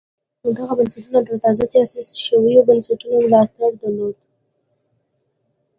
[0.57, 4.17] دغه بنسټونه د تازه تاسیس شویو بنسټونو ملاتړ درلود